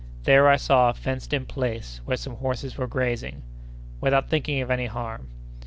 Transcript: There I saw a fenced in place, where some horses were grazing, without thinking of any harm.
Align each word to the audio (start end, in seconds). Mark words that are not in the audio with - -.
There 0.23 0.49
I 0.49 0.55
saw 0.55 0.89
a 0.89 0.95
fenced 0.95 1.31
in 1.31 1.45
place, 1.45 2.01
where 2.05 2.17
some 2.17 2.37
horses 2.37 2.75
were 2.75 2.87
grazing, 2.87 3.43
without 3.99 4.29
thinking 4.31 4.59
of 4.59 4.71
any 4.71 4.87
harm. 4.87 5.27